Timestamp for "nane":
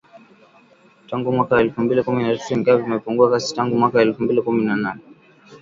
4.75-5.01